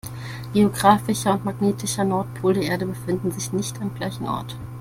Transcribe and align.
Geographischer 0.53 1.31
und 1.33 1.45
magnetischer 1.45 2.03
Nordpol 2.03 2.55
der 2.55 2.63
Erde 2.63 2.87
befinden 2.87 3.31
sich 3.31 3.53
nicht 3.53 3.79
am 3.81 3.93
gleichen 3.93 4.27
Ort. 4.27 4.57